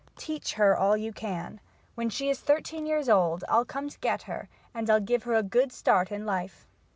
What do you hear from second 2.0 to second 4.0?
she is thirteen years old I'll come to